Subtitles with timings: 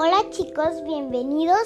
[0.00, 1.58] Hola chicos, bienvenidos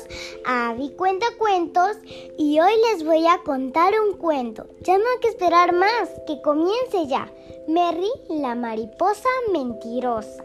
[0.46, 1.98] a Vi Cuenta Cuentos
[2.38, 4.64] y hoy les voy a contar un cuento.
[4.80, 7.30] Ya no hay que esperar más, que comience ya.
[7.68, 10.44] Merry, la mariposa mentirosa.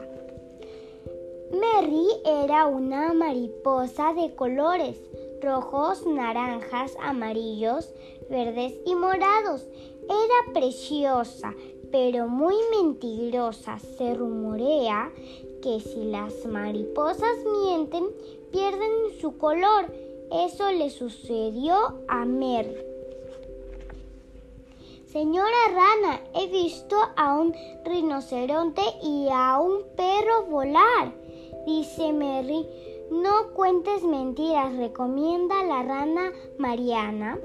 [1.53, 4.97] Merry era una mariposa de colores
[5.41, 7.93] rojos, naranjas, amarillos,
[8.29, 9.65] verdes y morados.
[10.03, 11.53] Era preciosa,
[11.91, 13.79] pero muy mentirosa.
[13.79, 15.11] Se rumorea
[15.61, 18.05] que si las mariposas mienten,
[18.51, 19.85] pierden su color.
[20.31, 21.75] Eso le sucedió
[22.07, 22.75] a Merry.
[25.11, 31.13] Señora Rana, he visto a un rinoceronte y a un perro volar,
[31.65, 32.67] dice Merry.
[33.09, 37.39] No cuentes mentiras, recomienda la rana Mariana.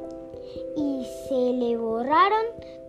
[0.77, 2.45] Y se le borraron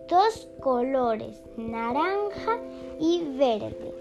[0.08, 2.58] dos colores, naranja
[2.98, 3.94] y verde.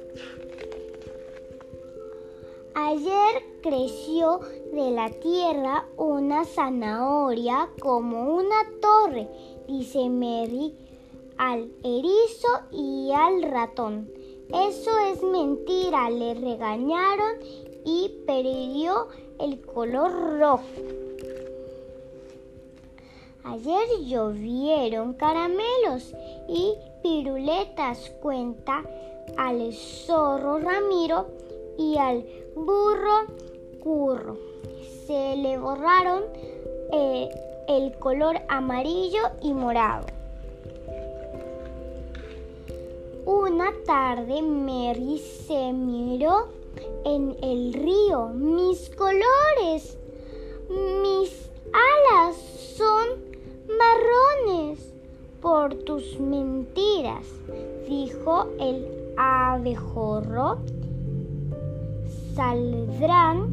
[2.76, 4.40] Ayer creció
[4.74, 9.30] de la tierra una zanahoria como una torre,
[9.68, 10.76] dice Mary
[11.38, 14.10] al erizo y al ratón.
[14.50, 17.38] Eso es mentira, le regañaron
[17.86, 19.08] y perdió
[19.40, 20.64] el color rojo.
[23.44, 26.12] Ayer llovieron caramelos
[26.50, 28.84] y piruletas, cuenta
[29.38, 31.28] al zorro Ramiro
[31.78, 33.26] y al burro
[33.80, 34.38] curro.
[35.06, 36.24] Se le borraron
[36.92, 37.30] eh,
[37.68, 40.08] el color amarillo y morado.
[43.26, 46.48] Una tarde Mary se miró
[47.06, 48.30] en el río.
[48.30, 49.98] Mis colores,
[50.70, 52.36] mis alas
[52.78, 53.08] son
[53.68, 54.94] marrones
[55.42, 57.26] por tus mentiras,
[57.88, 60.60] dijo el abejorro
[62.36, 63.50] saldrán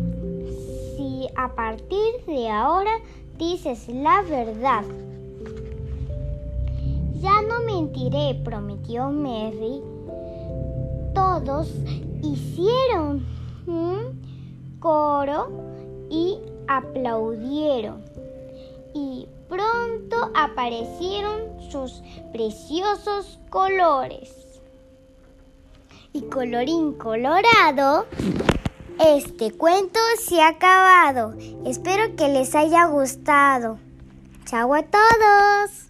[0.97, 2.93] si a partir de ahora
[3.39, 4.85] dices la verdad.
[7.21, 9.83] Ya no mentiré, prometió Mary.
[11.15, 11.69] Todos
[12.23, 13.27] hicieron
[13.67, 14.21] un
[14.81, 15.51] coro
[16.09, 18.03] y aplaudieron.
[18.95, 22.03] Y pronto aparecieron sus
[22.33, 24.61] preciosos colores.
[26.13, 28.07] Y colorín colorado,
[29.01, 31.35] este cuento se ha acabado.
[31.65, 33.79] Espero que les haya gustado.
[34.45, 35.87] Chao a todos.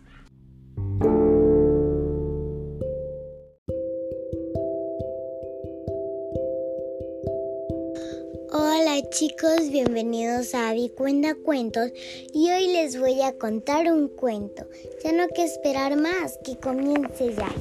[8.52, 11.90] Hola chicos, bienvenidos a Vi Cuenta Cuentos
[12.32, 14.66] y hoy les voy a contar un cuento.
[15.02, 17.52] Ya no hay que esperar más, que comience ya.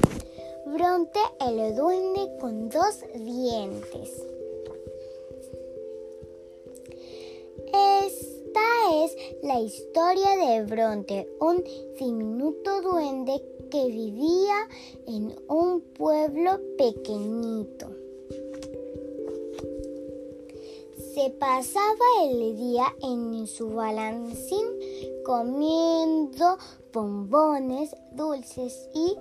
[0.66, 4.29] Bronte el duende con dos dientes.
[9.42, 11.64] La historia de Bronte, un
[11.98, 14.68] diminuto duende que vivía
[15.06, 17.88] en un pueblo pequeñito.
[21.14, 24.66] Se pasaba el día en su balancín
[25.24, 26.58] comiendo
[26.92, 29.16] bombones, dulces y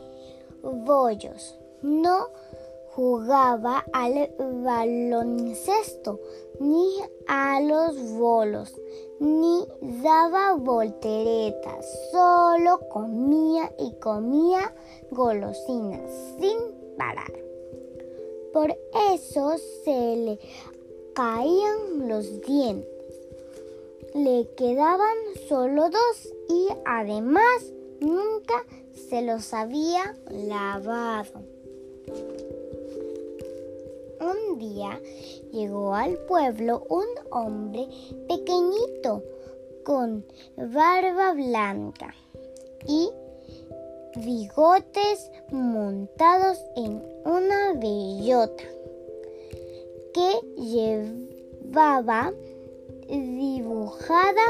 [0.64, 1.56] bollos.
[1.82, 2.28] No
[3.00, 4.30] jugaba al
[4.62, 6.20] baloncesto,
[6.60, 6.86] ni
[7.28, 8.76] a los bolos,
[9.22, 9.66] ni
[10.04, 14.76] daba volteretas, solo comía y comía
[15.12, 16.12] golosinas
[16.42, 16.58] sin
[16.98, 17.32] parar.
[18.52, 18.78] Por
[19.14, 19.56] eso
[19.86, 20.40] se le
[21.14, 22.90] caían los dientes.
[24.14, 25.16] Le quedaban
[25.48, 27.72] solo dos y además
[28.02, 31.59] nunca se los había lavado.
[34.20, 35.00] Un día
[35.52, 37.88] llegó al pueblo un hombre
[38.28, 39.24] pequeñito
[39.84, 40.26] con
[40.58, 42.14] barba blanca
[42.88, 43.10] y
[44.18, 48.64] bigotes montados en una bellota
[50.14, 52.34] que llevaba
[53.08, 54.42] dibujada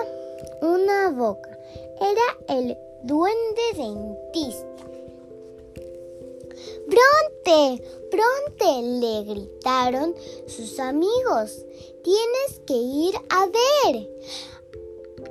[0.62, 1.57] una boca.
[2.00, 4.68] Era el duende dentista.
[6.88, 7.84] ¡Bronte!
[8.12, 8.50] ¡Bronte!
[8.82, 10.16] le gritaron
[10.48, 11.66] sus amigos.
[12.04, 14.10] Tienes que ir a ver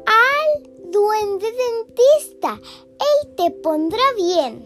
[0.07, 2.61] al duende dentista.
[2.99, 4.65] Él te pondrá bien.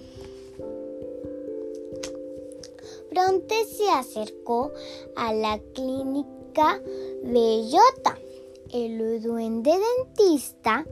[3.11, 4.73] Bronte se acercó
[5.17, 6.81] a la clínica
[7.23, 8.19] Bellota.
[8.73, 10.87] El duende dentista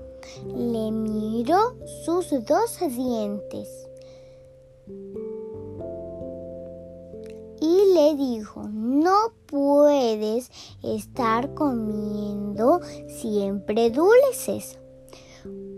[0.46, 3.89] le miró sus dos dientes
[8.16, 10.50] dijo, no puedes
[10.82, 14.78] estar comiendo siempre dulces,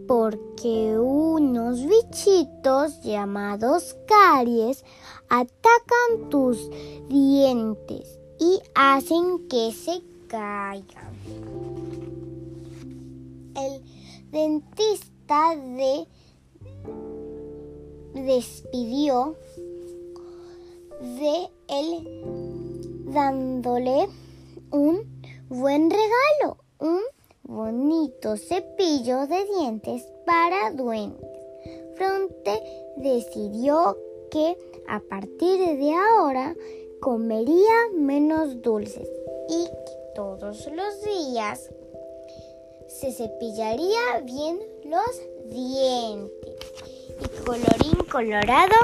[0.07, 4.85] porque unos bichitos llamados caries
[5.29, 6.69] atacan tus
[7.09, 11.13] dientes y hacen que se caigan.
[13.55, 13.83] El
[14.31, 16.07] dentista de
[18.15, 19.37] despidió
[21.03, 24.09] de él dándole
[24.71, 27.01] un buen regalo, un
[27.43, 31.29] bonito cepillo de dientes para duendes.
[31.97, 32.63] Fronte
[32.97, 33.99] decidió
[34.31, 34.57] que
[34.89, 36.55] a partir de ahora
[37.01, 39.09] comería menos dulces
[39.49, 39.69] y
[40.15, 41.69] todos los días
[42.87, 46.92] se cepillaría bien los dientes.
[47.45, 48.77] Colorín colorado,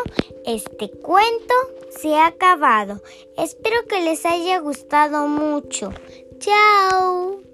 [0.44, 1.54] este cuento
[1.90, 3.00] se ha acabado.
[3.36, 5.92] Espero que les haya gustado mucho.
[6.38, 7.47] Chao.